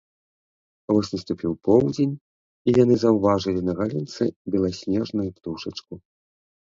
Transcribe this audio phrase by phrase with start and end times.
[0.93, 2.15] Вось наступіў поўдзень,
[2.71, 4.23] і яны заўважылі на галінцы
[4.55, 5.93] беласнежную птушачку